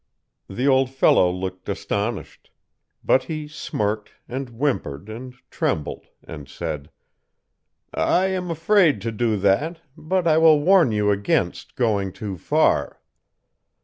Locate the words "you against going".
10.91-12.13